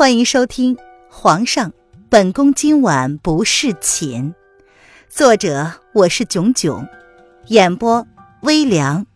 [0.00, 0.74] 欢迎收听
[1.10, 1.74] 《皇上，
[2.08, 4.32] 本宫今晚不侍寝》，
[5.10, 6.88] 作者我是囧囧，
[7.48, 8.06] 演播
[8.40, 9.06] 微凉，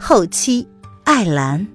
[0.00, 0.66] 后期
[1.04, 1.68] 艾兰。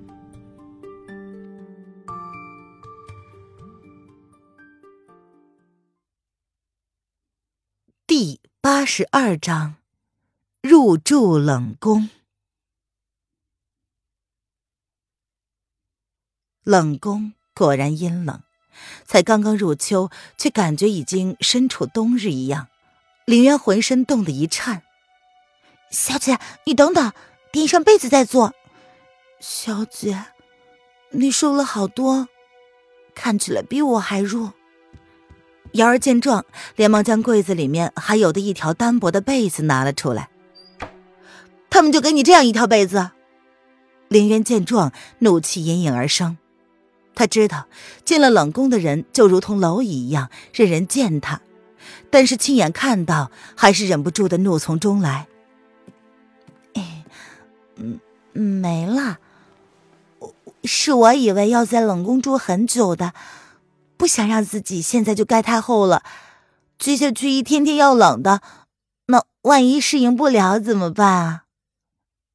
[8.08, 9.76] 第八十二章，
[10.64, 12.10] 入住冷宫。
[16.64, 17.34] 冷宫。
[17.62, 18.42] 果然阴冷，
[19.06, 22.70] 才刚刚入秋，却感觉已经身处冬日一样。
[23.26, 24.82] 林渊浑身冻得一颤。
[25.92, 27.14] 小姐，你等等，
[27.52, 28.56] 垫上被子再坐。
[29.40, 30.26] 小姐，
[31.12, 32.30] 你瘦了好多，
[33.14, 34.54] 看起来比我还弱。
[35.74, 36.44] 瑶儿见状，
[36.76, 40.30] 连忙将柜子里面还有的一条单薄的被子拿了出来。
[41.70, 43.12] 他们就给你这样一条被子？
[44.08, 46.40] 林渊见状，怒气隐隐而生。
[47.14, 47.68] 他知道
[48.06, 51.42] 进了冷宫的人就如同蝼蚁一样，任人践踏，
[52.10, 55.28] 但是亲眼看到，还是忍不住的怒从中来。
[56.74, 57.06] 哎，
[57.76, 58.00] 嗯，
[58.34, 59.20] 没了。
[60.64, 63.14] 是我以为要在冷宫住很久的，
[63.98, 66.04] 不想让自己现在就盖太后了，
[66.78, 68.42] 接下去一天天要冷的，
[69.08, 71.44] 那万一适应不了怎么办啊？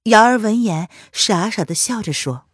[0.04, 2.45] 瑶儿闻言，傻傻的笑着说。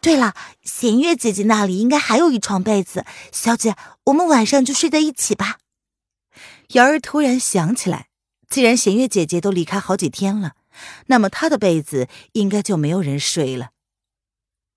[0.00, 5.58] 对了，弦月姐姐那里应该还有一床被子，小姐，我们晚上就睡在一起吧。
[6.70, 8.08] 瑶儿突然想起来，
[8.48, 10.54] 既然弦月姐姐都离开好几天了，
[11.06, 13.70] 那么她的被子应该就没有人睡了。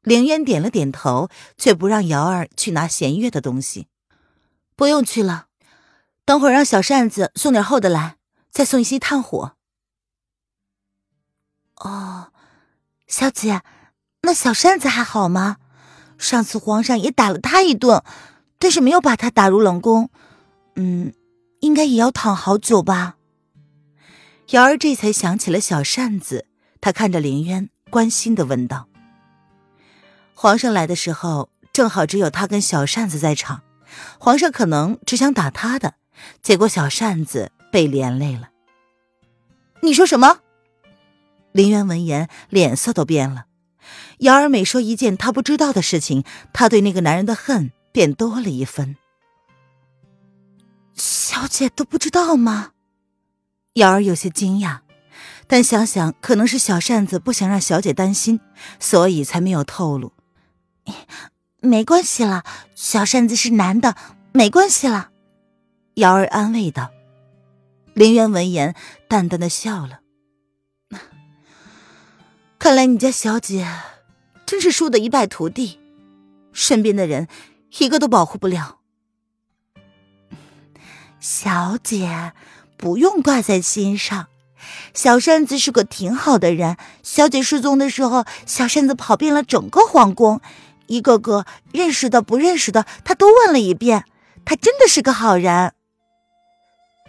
[0.02, 3.88] 凌渊点了点头，却不让瑶儿去拿弦月的东西。
[4.76, 5.48] 不用去了，
[6.26, 8.18] 等会儿让小扇子送点厚的来，
[8.52, 9.56] 再送一些炭火。
[11.78, 12.32] 哦，
[13.08, 13.62] 小姐。
[14.26, 15.58] 那小扇子还好吗？
[16.18, 18.04] 上次皇上也打了他一顿，
[18.58, 20.10] 但是没有把他打入冷宫。
[20.76, 21.14] 嗯，
[21.60, 23.18] 应该也要躺好久吧。
[24.50, 26.48] 瑶儿这才想起了小扇子，
[26.82, 28.88] 她看着林渊，关心的问道
[30.34, 33.62] ：“皇上来的时候，正好只有他跟小扇子在场，
[34.20, 35.96] 皇上可能只想打他的，
[36.42, 38.50] 结果小扇子被连累了。”
[39.82, 40.40] 你说什么？
[41.52, 43.46] 林渊闻言，脸色都变了。
[44.20, 48.96] 瑶儿每说一件他不知道的事情，他对那个男人的恨便多了一分。
[50.94, 52.72] 小姐都不知道吗？
[53.74, 54.80] 瑶儿有些惊讶，
[55.48, 58.40] 但想想可能是小扇子不想让小姐担心，
[58.80, 60.14] 所以才没有透露。
[61.60, 62.44] 没关系了，
[62.74, 63.96] 小扇子是男的，
[64.32, 65.10] 没关系了。
[65.96, 66.92] 瑶儿安慰道。
[67.94, 68.76] 林渊闻言，
[69.08, 70.00] 淡淡的笑了。
[72.60, 73.68] 看来你家小姐
[74.46, 75.80] 真是输得一败涂地，
[76.54, 77.28] 身边的人
[77.80, 78.78] 一个都保护不了。
[81.20, 82.34] 小姐
[82.78, 84.28] 不用挂在心上，
[84.94, 86.78] 小扇子是个挺好的人。
[87.02, 90.40] 小姐失踪的时候，小扇子跑遍了整个皇宫，
[90.86, 94.06] 一个个认识的不认识的，他都问了一遍。
[94.46, 95.74] 他真的是个好人。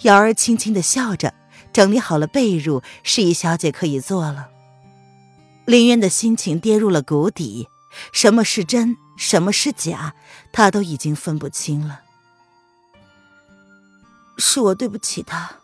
[0.02, 1.34] 瑶儿轻轻的笑着，
[1.72, 4.48] 整理好了被褥，示意小姐可以坐了。
[5.66, 7.68] 林渊的心情跌入了谷底，
[8.12, 10.14] 什么是真，什么是假，
[10.52, 12.02] 他都已经分不清了。
[14.38, 15.56] 是我对不起他，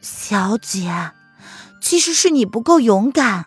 [0.00, 1.12] 小姐，
[1.82, 3.46] 其实是你不够勇敢。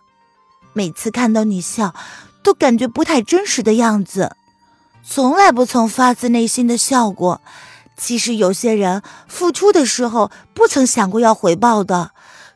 [0.74, 1.96] 每次看到你笑，
[2.44, 4.36] 都感觉不太真实的样子，
[5.04, 7.42] 从来不曾发自内心的笑过。
[7.98, 12.12] 其实有些人付出的时候，不曾想过要回报的。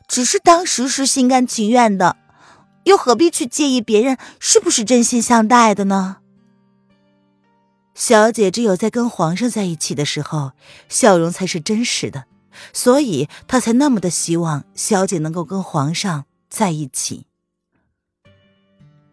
[0.06, 2.16] 只是当时是心甘情愿的，
[2.84, 6.18] 又何必去介意别人是不是真心相待的呢？
[7.94, 10.52] 小姐只有在跟皇上在一起的时候，
[10.88, 12.24] 笑容才是真实的，
[12.72, 17.26] 所以她才那么的希望小姐能够跟皇上在一起。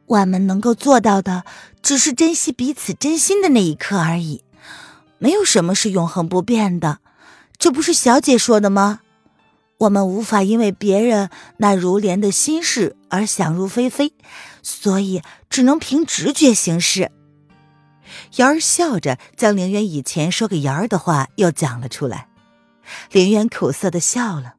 [0.07, 1.45] 我们能够做到的，
[1.81, 4.43] 只是珍惜彼此真心的那一刻而已，
[5.19, 6.99] 没有什么是永恒不变的，
[7.57, 9.01] 这不是小姐说的吗？
[9.81, 14.13] 我们无法因为别人那如莲的心事而想入非非，
[14.61, 17.11] 所以只能凭直觉行事。
[18.35, 22.27] 瑶儿笑着将凌渊以前说给瑶儿的话又讲了出来。
[23.11, 24.55] 凌渊苦涩的笑了：“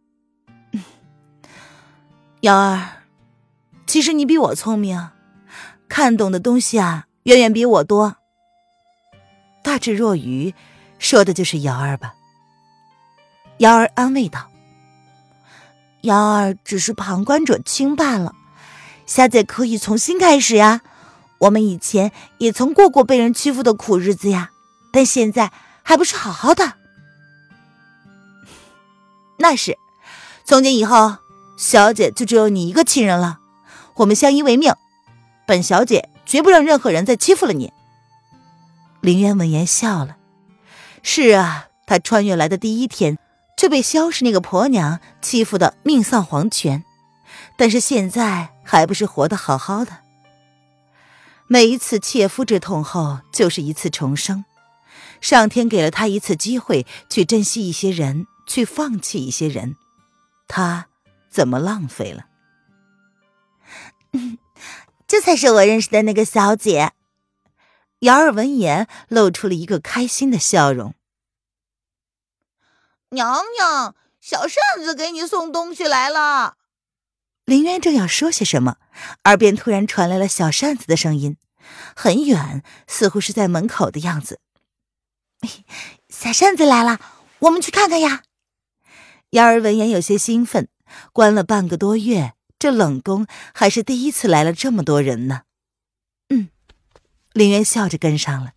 [2.41, 3.05] 瑶儿，
[3.87, 5.11] 其实你比我聪明，
[5.89, 8.17] 看懂的东西啊远远比我多。”
[9.63, 10.53] 大智若愚，
[10.99, 12.15] 说的就是瑶儿吧？
[13.59, 14.49] 瑶儿安慰道。
[16.03, 18.35] 瑶儿只是旁观者清罢了，
[19.07, 20.83] 小姐可以从新开始呀。
[21.39, 24.51] 我们以前也曾过过被人欺负的苦日子呀，
[24.93, 25.51] 但现在
[25.83, 26.75] 还不是好好的。
[29.39, 29.77] 那是，
[30.45, 31.17] 从今以后，
[31.57, 33.41] 小姐就只有你一个亲人了。
[33.95, 34.73] 我们相依为命，
[35.47, 37.73] 本小姐绝不让任何人再欺负了你。
[39.01, 40.17] 林渊闻言笑了。
[41.03, 43.19] 是啊，他穿越来的第一天
[43.57, 46.85] 就被萧氏那个婆娘欺负的命丧黄泉，
[47.57, 49.99] 但是现在还不是活得好好的。
[51.47, 54.45] 每一次切肤之痛后，就是一次重生。
[55.21, 59.77] 上天给了他一次机会，去珍惜一些人，去放弃一些人，
[60.49, 60.87] 他
[61.31, 62.27] 怎么浪费了？
[65.07, 66.93] 这才是我认识的那个小姐。
[68.01, 70.95] 瑶儿闻言，露出了一个开心的笑容。
[73.13, 76.57] 娘娘，小扇子给你送东西来了。
[77.45, 78.77] 林渊正要说些什么，
[79.25, 81.37] 耳边突然传来了小扇子的声音，
[81.95, 84.41] 很远，似乎是在门口的样子。
[86.09, 87.01] 小扇子来了，
[87.41, 88.23] 我们去看看呀。
[89.31, 90.69] 瑶儿闻言有些兴奋，
[91.13, 95.43] 关了半个多月，这冷宫还是第一次来了这么多人呢。
[96.31, 96.49] 嗯，
[97.33, 98.53] 林渊笑着跟上了，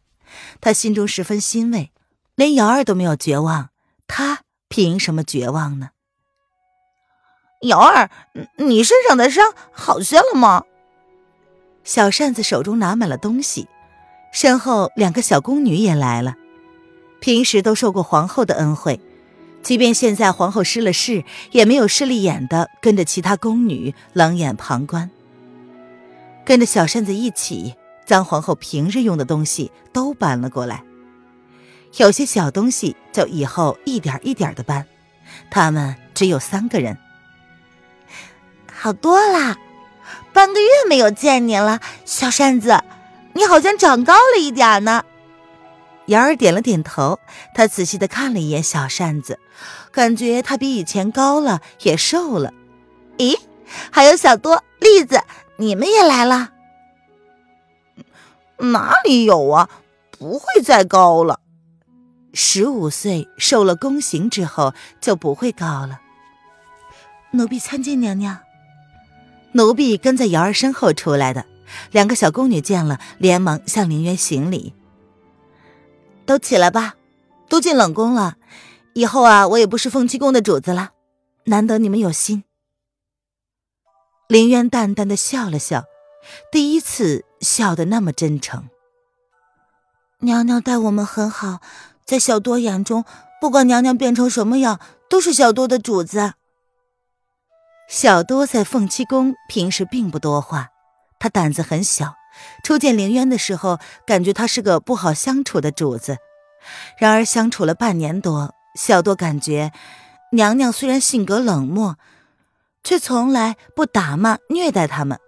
[0.61, 1.91] 他心中十分欣慰，
[2.35, 3.71] 连瑶儿都没有绝望，
[4.05, 5.89] 他凭什么绝望呢？
[7.61, 8.09] 瑶儿，
[8.57, 10.63] 你身上的伤好些了吗？
[11.83, 13.67] 小扇子手中拿满了东西，
[14.33, 16.35] 身后两个小宫女也来了。
[17.21, 18.99] 平时都受过皇后的恩惠，
[19.63, 25.09] 即便现在皇后失了势，也没有势利眼的跟着其他宫女冷眼旁观。
[26.45, 27.73] 跟着小扇子一起，
[28.05, 30.83] 将皇后平日用的东西都搬了过来，
[31.97, 34.85] 有些小东西就以后一点一点的搬。
[35.49, 36.97] 他们只有三个人。
[38.71, 39.57] 好多啦，
[40.33, 42.83] 半个月没有见你了，小扇子，
[43.33, 45.03] 你好像长高了一点呢。
[46.07, 47.19] 瑶儿点了点头，
[47.55, 49.39] 她仔细的看了一眼小扇子，
[49.91, 52.53] 感觉她比以前高了，也瘦了。
[53.17, 53.39] 咦，
[53.89, 55.23] 还有小多、栗子，
[55.57, 56.51] 你们也来了？
[58.57, 59.69] 哪里有啊，
[60.11, 61.39] 不会再高了。
[62.35, 66.01] 十五岁受了宫刑之后就不会高了。
[67.31, 68.39] 奴婢参见娘娘。
[69.53, 71.45] 奴婢跟在瑶儿身后出来的，
[71.91, 74.73] 两个小宫女见了，连忙向林渊行礼。
[76.25, 76.95] 都起来吧，
[77.47, 78.35] 都进冷宫了，
[78.93, 80.91] 以后啊，我也不是凤栖宫的主子了。
[81.45, 82.43] 难得你们有心。
[84.27, 85.85] 林渊淡淡的笑了笑，
[86.51, 88.67] 第一次笑得那么真诚。
[90.19, 91.59] 娘娘待我们很好，
[92.05, 93.03] 在小多眼中，
[93.41, 94.79] 不管娘娘变成什么样，
[95.09, 96.33] 都是小多的主子。
[97.89, 100.69] 小多在凤栖宫平时并不多话，
[101.19, 102.15] 他胆子很小。
[102.63, 106.17] 初见凌渊的时候，感觉他是个不好相处的主子。
[106.99, 109.71] 然而相处了半年多，小多感觉
[110.31, 111.97] 娘娘虽然性格冷漠，
[112.83, 115.19] 却从来不打骂虐待他们，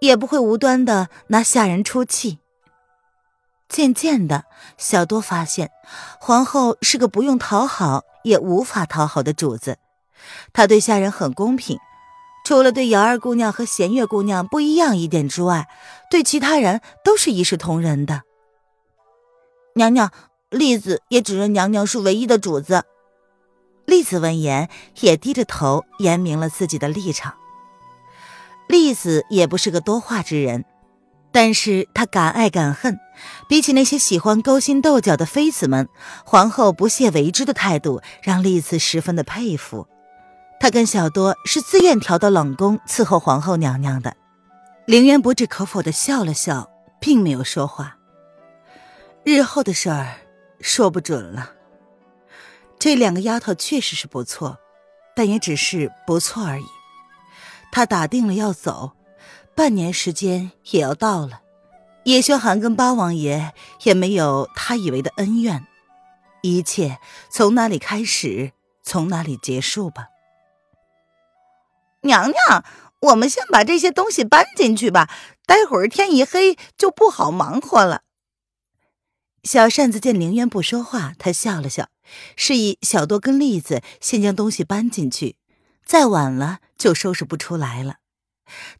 [0.00, 2.38] 也不会无端的拿下人出气。
[3.76, 4.46] 渐渐的，
[4.78, 5.70] 小多发现
[6.18, 9.76] 皇后是个不用讨好也无法讨好的主子，
[10.54, 11.78] 她对下人很公平。
[12.46, 15.68] 除了对瑶儿姑娘和弦月姑娘不一样一点之外，
[16.10, 18.22] 对其他人都是一视同仁的。
[19.74, 20.10] 娘娘，
[20.48, 22.84] 栗子也只认娘娘是唯一的主子。
[23.84, 27.34] 栗子闻言也低着头，言明了自己的立场。
[28.68, 30.64] 栗子也不是个多话之人，
[31.36, 32.98] 但是他敢爱敢恨，
[33.46, 35.86] 比起那些喜欢勾心斗角的妃子们，
[36.24, 39.86] 皇后不屑为之的态度让栗子十分的佩服。
[40.58, 44.16] 他跟小多是自愿调到冷宫伺候皇后娘娘的。
[44.86, 47.98] 凌渊不置可否的笑了笑，并没有说话。
[49.22, 50.14] 日后的事儿
[50.62, 51.52] 说不准了。
[52.78, 54.56] 这两个丫头确实是不错，
[55.14, 56.64] 但也只是不错而已。
[57.70, 58.92] 他打定了要走，
[59.56, 61.40] 半年时间也要到了。
[62.04, 65.66] 叶轩寒跟八王爷也没有他以为的恩怨，
[66.42, 66.98] 一切
[67.30, 70.08] 从哪里开始，从哪里结束吧。
[72.02, 72.64] 娘娘，
[73.00, 75.10] 我们先把这些东西搬进去吧，
[75.46, 78.02] 待会儿天一黑就不好忙活了。
[79.42, 81.88] 小扇子见凌渊不说话，他笑了笑，
[82.36, 85.36] 示意小多跟栗子先将东西搬进去，
[85.84, 87.96] 再晚了就收拾不出来了。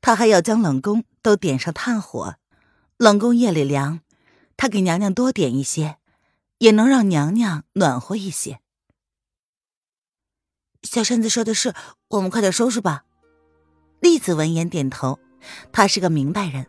[0.00, 2.36] 他还要将冷宫都点上炭火，
[2.96, 4.00] 冷宫夜里凉，
[4.56, 5.96] 他给娘娘多点一些，
[6.58, 8.60] 也能让娘娘暖和一些。
[10.82, 11.74] 小扇子说的是，
[12.08, 13.04] 我们快点收拾吧。
[14.00, 15.18] 栗子闻言点头，
[15.72, 16.66] 她是个明白人，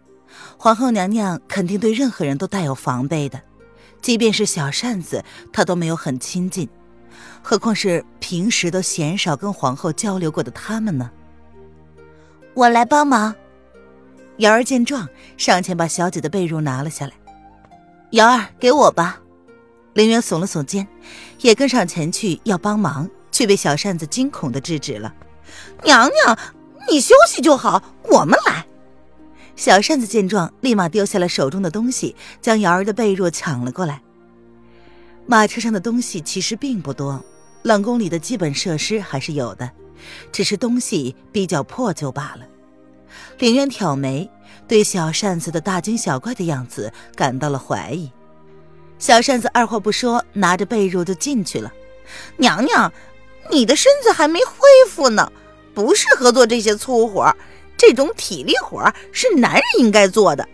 [0.57, 3.43] 皇后娘娘肯定对任何人都带有防备的，
[4.01, 5.23] 即便是小扇子，
[5.53, 6.67] 她都没有很亲近，
[7.43, 11.11] 何况是平时都鲜少跟皇后交流过的他们呢？
[12.57, 13.35] 我来帮忙。
[14.37, 17.13] 瑶儿见状，上前把小姐的被褥拿了下来。
[18.13, 19.21] 瑶儿，给我吧。
[19.93, 20.87] 凌渊耸了耸肩，
[21.41, 25.13] 也跟上前去要帮忙，却被小扇子惊恐的制止了。
[25.83, 26.35] 娘娘，
[26.89, 28.65] 你休息就好，我们来。
[29.55, 34.01] 小扇子见状，立马丢下了手中的东西，将瑶儿的被褥抢了过来。
[35.27, 37.23] 马车上的东西其实并不多，
[37.61, 39.69] 冷宫里的基本设施还是有的。
[40.31, 42.47] 只是东西比较破旧罢了。
[43.39, 44.29] 凌渊挑眉，
[44.67, 48.11] 对小扇子的大惊小怪的样子感到了怀疑。
[48.99, 51.71] 小扇子二话不说，拿着被褥就进去了。
[52.37, 52.91] 娘娘，
[53.51, 55.31] 你的身子还没恢复呢，
[55.73, 57.35] 不适合做这些粗活，
[57.77, 60.47] 这种体力活是男人应该做的。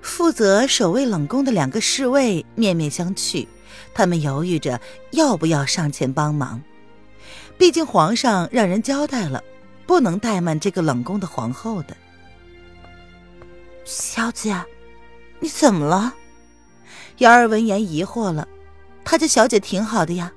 [0.00, 3.46] 负责守卫冷宫的两个侍卫面面相觑，
[3.94, 4.80] 他们犹豫着
[5.12, 6.62] 要不要上前帮忙。
[7.58, 9.42] 毕竟皇上让人交代了，
[9.86, 11.96] 不能怠慢这个冷宫的皇后的。
[13.84, 14.54] 小姐，
[15.40, 16.14] 你怎么了？
[17.18, 18.46] 瑶儿闻言疑惑了，
[19.04, 20.32] 她家小姐挺好的呀，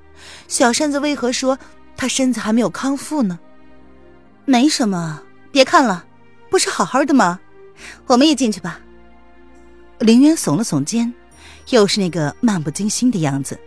[0.48, 1.58] 小扇子为何说
[1.96, 3.38] 她身子还没有康复呢？
[4.46, 5.22] 没什么，
[5.52, 6.06] 别看了，
[6.48, 7.38] 不是好好的吗？
[8.06, 8.80] 我们也进去吧。
[9.98, 11.12] 凌渊耸了耸肩，
[11.68, 13.60] 又是那个漫不经心的样子。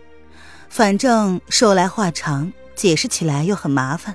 [0.68, 2.52] 反正说来话长。
[2.74, 4.14] 解释起来又很麻烦，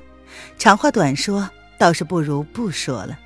[0.57, 3.17] 长话短说，倒是不如不说了。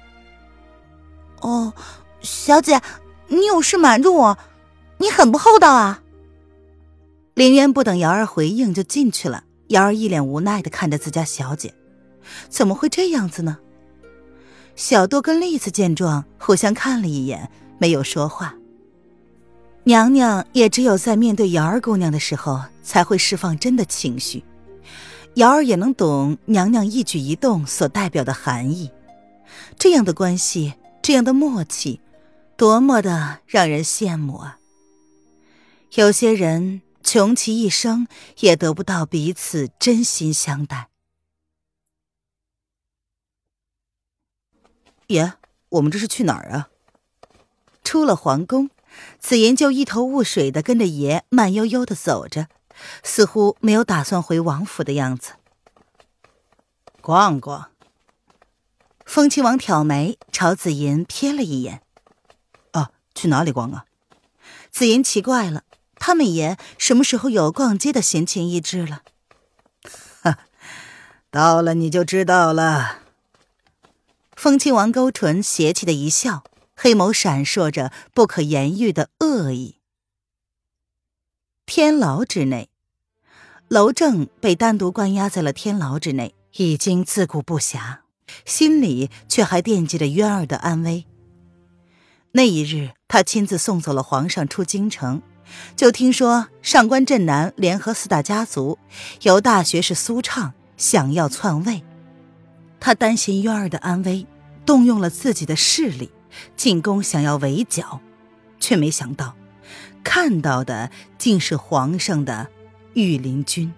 [1.42, 1.74] 哦，
[2.22, 2.82] 小姐，
[3.28, 4.38] 你有事瞒着我，
[4.98, 6.02] 你很不厚道啊！
[7.34, 11.74] 林渊不等瑶儿回应就进去了，瑶儿一脸无奈的看着自家小姐，
[12.48, 13.58] 怎么会这样子呢？
[14.76, 18.56] 小多跟栗子见状，互相看了一眼，没有说话。
[19.84, 24.44] 娘娘也只有在面对瑶儿姑娘的时候，才会释放真的情绪。
[25.36, 28.92] 瑶儿也能懂娘娘一举一动所代表的含义，
[29.80, 32.00] 这样的关系，这样的默契，
[32.56, 34.60] 多么的让人羡慕啊！
[35.96, 38.08] 有些人穷其一生
[38.42, 40.90] 也得不到彼此真心相待。
[45.08, 45.34] 爷，
[45.70, 46.70] 我们这是去哪儿啊？
[47.84, 48.70] 出了皇宫，
[49.20, 52.48] 紫妍就一头雾水的跟着爷慢悠悠的走着。
[53.04, 55.34] 似乎没有打算回王府的样子。
[57.02, 57.70] 逛逛。
[59.06, 61.82] 风亲王挑眉，朝紫银瞥了一眼。
[62.72, 63.86] 啊，去哪里逛啊？
[64.72, 65.64] 紫银奇怪了，
[65.96, 69.04] 他们爷什么时候有逛街的闲情逸致了？
[70.22, 70.40] 哈，
[71.30, 73.00] 到了你就知道了。
[74.36, 76.44] 风亲王勾唇邪气的一笑，
[76.76, 79.78] 黑眸闪烁着不可言喻的恶意。
[81.66, 82.70] 天牢之内，
[83.70, 88.00] 娄正被单独关押在了天牢之内，已经自顾不暇，
[88.46, 91.06] 心里却还惦记着渊儿的安危。
[92.34, 95.22] 那一日，他亲自送走了皇上出京城，
[95.76, 98.78] 就听说上官镇南联合四大家族，
[99.22, 101.84] 由大学士苏畅想要篡位，
[102.80, 104.28] 他担心渊儿的安危，
[104.66, 106.12] 动用了自己的势力
[106.58, 108.02] 进宫，想要围剿，
[108.60, 109.36] 却没想到。
[110.04, 112.50] 看到的竟是皇上的
[112.94, 113.74] 御林军，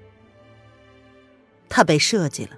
[1.69, 2.57] 他被设计了，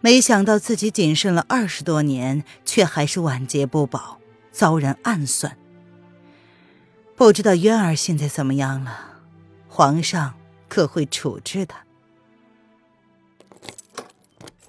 [0.00, 4.20] 没想到自己谨慎了二十多年，却还是晚节不保，
[4.52, 5.56] 遭人暗算。
[7.16, 9.20] 不知道渊儿现在怎么样了，
[9.68, 10.34] 皇上
[10.68, 11.84] 可会处置他？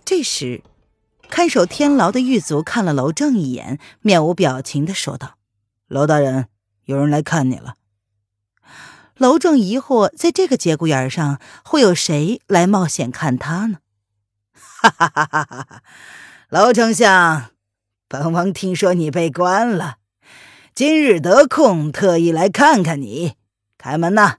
[0.03, 0.61] 这时，
[1.29, 5.37] 看守天牢的狱卒看了娄正一眼，面无表情的说道
[5.87, 6.47] ：“娄大人，
[6.85, 7.75] 有人来看你了。”
[9.21, 13.77] 娄正疑惑，在这个节骨眼上，会有谁来冒险看他呢？
[14.51, 15.83] 哈哈哈哈哈哈！
[16.49, 17.51] 娄丞相，
[18.07, 19.97] 本王听说你被关了，
[20.73, 23.35] 今日得空，特意来看看你。
[23.77, 24.37] 开门呐！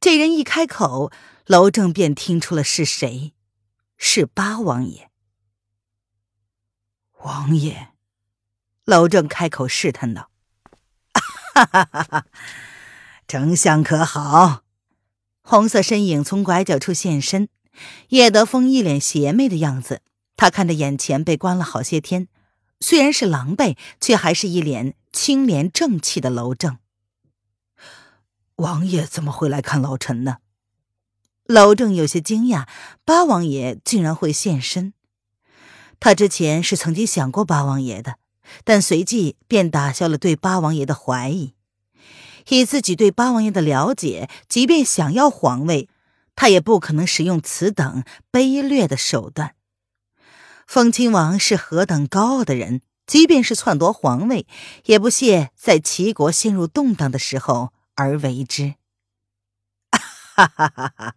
[0.00, 1.12] 这人一开口，
[1.46, 3.34] 娄正便听出了是谁，
[3.96, 5.10] 是八王爷。
[7.20, 7.90] 王爷，
[8.84, 10.28] 娄正开口试探道
[11.54, 12.26] ：“哈哈哈哈！”
[13.26, 14.62] 丞相可好？
[15.42, 17.48] 红色身影从拐角处现身，
[18.08, 20.02] 叶德风一脸邪魅的样子。
[20.36, 22.28] 他看着眼前被关了好些天，
[22.80, 26.78] 虽然是狼狈，却还是一脸清廉正气的楼正。
[28.56, 30.38] 王爷怎么会来看老臣呢？
[31.46, 32.66] 楼正有些惊讶，
[33.04, 34.94] 八王爷竟然会现身。
[35.98, 38.18] 他之前是曾经想过八王爷的，
[38.64, 41.54] 但随即便打消了对八王爷的怀疑。
[42.48, 45.88] 以自己对八王爷的了解，即便想要皇位，
[46.34, 49.54] 他也不可能使用此等卑劣的手段。
[50.66, 54.46] 封亲王是何等高傲的人，即便是篡夺皇位，
[54.84, 58.74] 也不屑在齐国陷入动荡的时候而为之。
[60.34, 61.14] 哈哈哈哈！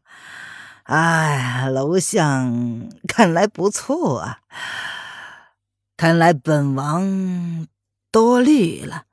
[0.84, 4.39] 哎，楼相看来不错啊，
[5.96, 7.67] 看来本王
[8.12, 9.05] 多虑了。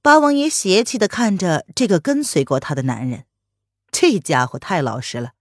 [0.00, 3.24] 八王爷邪气的看着这个跟随过他的男人，
[3.90, 5.32] 这家伙太老实了。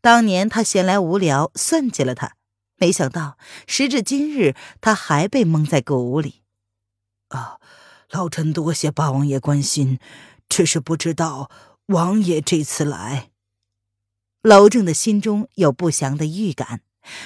[0.00, 2.36] 当年他闲来无聊算计了他，
[2.76, 3.36] 没想到
[3.66, 6.42] 时至今日，他还被蒙在鼓里。
[7.28, 7.58] 啊，
[8.10, 9.98] 老臣多谢八王爷关心，
[10.48, 11.50] 只是不知道
[11.86, 13.30] 王爷这次来。
[14.42, 16.82] 娄正的心中有不祥的预感，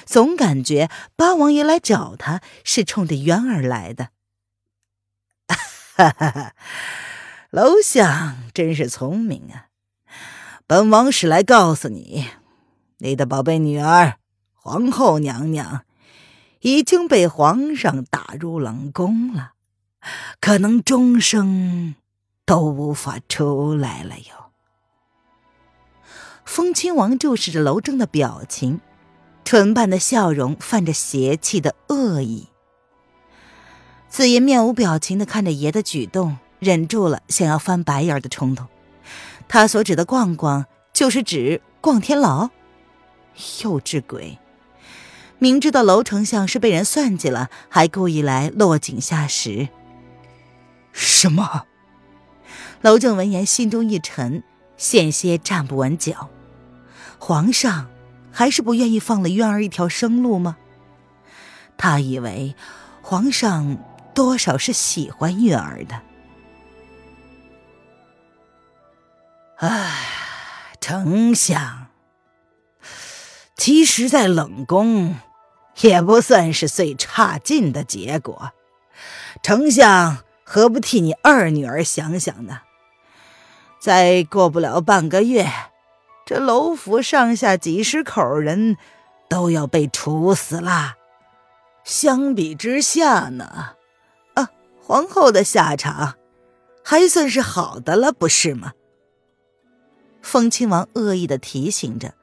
[0.07, 4.09] 总感觉八王爷来找他是冲着渊儿来的。
[6.01, 6.55] 哈哈哈，
[7.51, 9.67] 楼相真是聪明啊！
[10.67, 12.27] 本王是来告诉你，
[12.99, 14.15] 你的宝贝女儿
[14.55, 15.85] 皇后娘娘
[16.61, 19.53] 已经被皇上打入冷宫了，
[20.41, 21.95] 可能终生
[22.47, 24.53] 都无法出来了哟。
[26.47, 28.81] 风亲王注视着楼正的表情，
[29.45, 32.49] 唇瓣的笑容泛着邪气的恶意。
[34.11, 38.67] 紫妍面无表情的看着爷的举动，忍住了想要翻白眼的冲动。
[39.47, 42.51] 他所指的逛逛，就是指逛天牢。
[43.63, 44.37] 幼稚鬼！
[45.39, 49.69] 明知道娄丞相是被人算计了，还故意来落井下石。
[50.93, 51.67] 什么？
[52.83, 54.43] 娄正闻言心中一沉，
[54.77, 56.31] 险些站不稳脚。
[57.21, 57.89] 皇上
[58.33, 60.57] 还是不愿意放了渊儿一条生路吗？
[61.79, 62.57] 他以为
[63.03, 63.79] 皇上。
[64.15, 66.01] 多少是喜欢月儿的。
[69.57, 71.89] 唉，丞相，
[73.57, 75.17] 其实，在冷宫
[75.81, 78.53] 也不算是最差劲的结果。
[79.43, 82.63] 丞相何不替你二女儿想想呢？
[83.81, 85.47] 再过不了半个月，
[86.27, 88.77] 这楼府上下几十口人
[89.29, 90.97] 都要被处死啦。
[91.85, 93.77] 相比之下呢？
[94.91, 96.17] 皇后的下场，
[96.83, 98.73] 还算是好的了，不是吗？
[100.21, 102.15] 风亲王恶意的提醒着，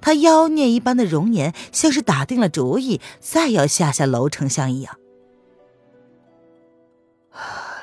[0.00, 4.96] 他妖孽一般的容颜，像是打定了主意，再要吓吓娄丞相一样。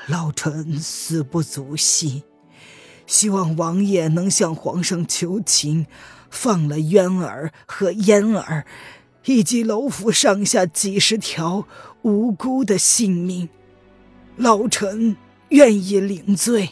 [0.06, 2.24] 老臣死不足惜，
[3.06, 5.86] 希望王爷能向皇上求情，
[6.30, 8.64] 放了渊儿和嫣儿，
[9.26, 11.66] 以及楼府上下几十条
[12.00, 13.50] 无辜的性命。
[14.40, 15.18] 老臣
[15.50, 16.70] 愿意领罪。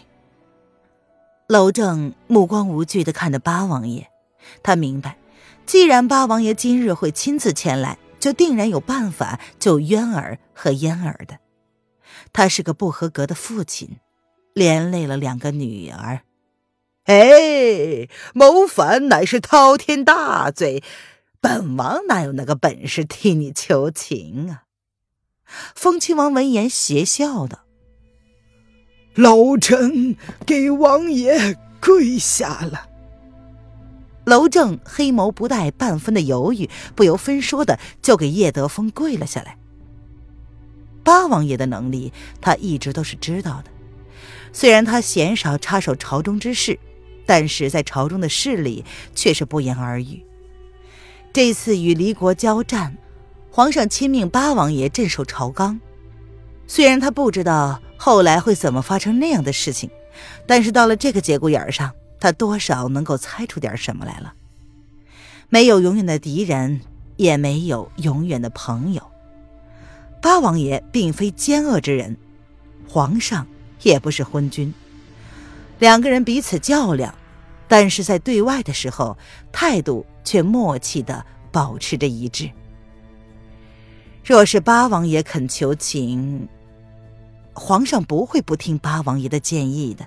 [1.49, 4.07] 娄正目光无惧的看着八王爷，
[4.63, 5.19] 他明白，
[5.67, 11.41] 既然八王爷今日会亲自前来，就定然有办法救渊儿和嫣儿的。
[12.33, 13.99] 他是个不合格的父亲，
[14.55, 16.23] 连累了两个女儿。
[17.05, 20.83] 哎，谋反乃是滔天大罪，
[21.39, 24.63] 本王哪有那个本事替你求情啊？
[25.75, 27.61] 风亲王闻言邪笑道
[29.15, 32.87] ：“老臣给王爷跪下了。”
[34.25, 39.57] 娄正黑眸不带半分的犹豫，不由分说的就给叶德风跪了下来。
[41.03, 43.71] 八王爷的能力，他一直都是知道的。
[44.53, 46.79] 虽然他鲜少插手朝中之事，
[47.25, 48.85] 但是在朝中的势力
[49.15, 50.23] 却是不言而喻。
[51.33, 52.97] 这次与离国交战。
[53.51, 55.81] 皇上亲命八王爷镇守朝纲，
[56.67, 59.91] 虽然他不知道后来会怎么发生那样的事情，
[60.47, 64.35] 但是到了这个节骨眼上，他多少能够猜出点什么来了。
[65.49, 66.81] 没有永远的敌人，
[67.17, 69.03] 也没有永远的朋友。
[70.21, 72.17] 八王爷并非奸恶之人，
[72.89, 73.47] 皇上
[73.83, 74.73] 也不是昏君，
[75.79, 77.15] 两个人彼此较量，
[77.67, 79.17] 但是在对外的时候，
[79.51, 82.51] 态度却默契的保持着一致。
[84.29, 86.47] 若是八王爷肯求情，
[87.55, 90.07] 皇上不会不听八王爷的建议的。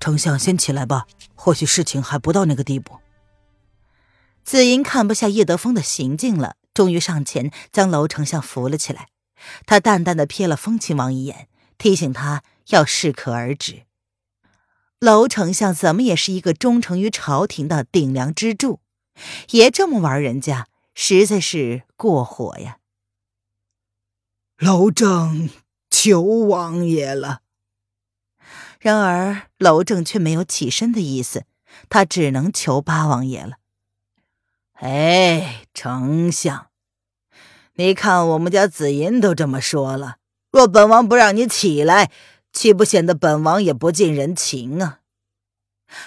[0.00, 2.98] 丞相先起来吧，或许事情还不到那个地步。
[4.42, 9.06] 紫英看不下叶德风的行径了，终于上前将娄丞相扶了起来。
[9.64, 11.46] 他淡淡的瞥了风亲王一眼，
[11.78, 13.84] 提醒他要适可而止。
[14.98, 18.80] 娄丞相怎么也是一个忠诚于朝廷的顶梁支柱，
[19.50, 20.66] 也这么玩人家。
[21.00, 22.78] 实在是过火呀！
[24.58, 25.48] 楼正
[25.88, 27.42] 求王爷了。
[28.80, 31.44] 然而楼正却没有起身的意思，
[31.88, 33.58] 他只能求八王爷了。
[34.72, 36.66] 哎，丞相，
[37.74, 40.16] 你看我们家紫银都这么说了，
[40.50, 42.10] 若本王不让你起来，
[42.52, 44.97] 岂不显得本王也不近人情啊？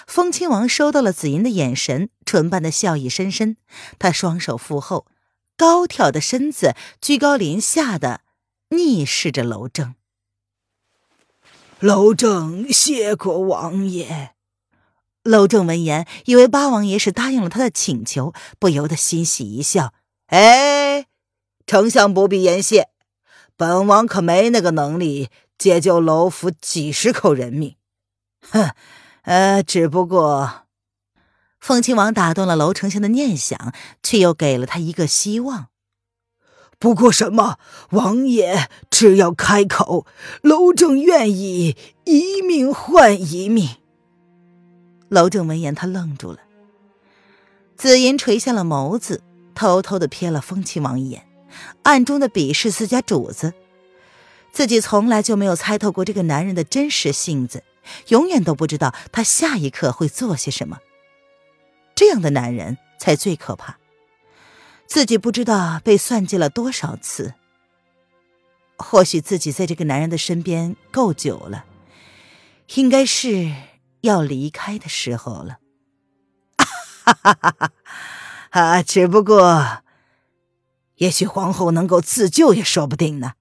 [0.06, 3.56] 风亲王收到了紫银的眼神，唇瓣的笑意深深，
[3.98, 5.06] 他双手负后，
[5.56, 8.20] 高挑的身子居高临下的
[8.68, 9.94] 逆视着楼正。
[11.80, 14.34] 楼正谢过王爷。
[15.24, 19.94] 楼正闻言，以为八王爷是答应了他的请求，不由得欣喜一笑
[20.26, 21.06] ：“哎，
[21.66, 22.88] 丞相不必言谢，
[23.56, 27.76] 本王可没那个能力解救楼府几十口人命。
[28.50, 28.74] 哼，
[29.22, 30.66] 呃，只不过……”
[31.60, 35.68] 凤亲王打断了楼丞相的念想，却又给了他一个希望。
[36.80, 37.58] 不过什么？
[37.90, 40.04] 王爷只要开口，
[40.42, 43.76] 楼正愿意一命换一命。
[45.08, 46.38] 楼正闻言，他愣住了。
[47.76, 49.22] 紫银垂下了眸子，
[49.54, 51.24] 偷偷的瞥了风亲王一眼，
[51.84, 53.54] 暗中的鄙视自家主子。
[54.52, 57.62] 自己从来就没有猜透过这个男人的真实性子，
[58.08, 60.78] 永远都不知道他下一刻会做些什么。
[61.94, 63.78] 这样的男人才最可怕。
[64.86, 67.34] 自己不知道被算计了多少次。
[68.76, 71.64] 或许自己在这个男人的身边够久了，
[72.74, 73.52] 应该是。
[74.02, 75.60] 要离开的时候了，
[76.56, 77.72] 哈哈哈哈
[78.50, 78.82] 啊！
[78.82, 79.84] 只不过，
[80.96, 83.34] 也许皇后能够自救也说不定呢。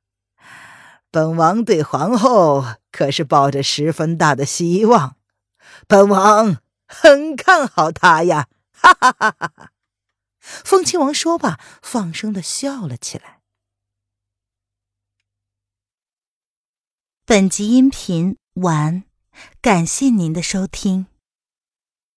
[1.12, 5.18] 本王对皇后可是抱着十分大的希望，
[5.88, 8.48] 本王很看好她呀！
[8.72, 9.72] 哈哈哈哈哈！
[10.40, 13.42] 风亲王说罢，放声的笑了起来。
[17.26, 19.04] 本集音频完。
[19.62, 21.11] 感谢您的收听。